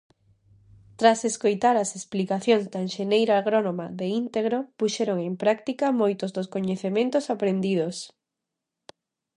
Tras 0.99 1.19
escoitar 1.31 1.75
as 1.77 1.91
explicacións 1.99 2.65
da 2.73 2.79
enxeñeira 2.87 3.33
agrónoma 3.41 3.85
de 3.99 4.05
Íntegro 4.21 4.59
puxeron 4.79 5.17
en 5.27 5.33
práctica 5.43 5.97
moitos 6.01 6.29
dos 6.35 6.47
coñecementos 6.55 7.25
aprendidos. 7.33 7.95